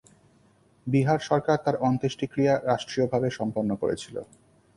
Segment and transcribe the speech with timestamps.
[0.87, 4.15] বিহার সরকার তার অন্ত্যেষ্টিক্রিয়া রাষ্ট্রীয়ভাবে সম্পন্ন করেছিল।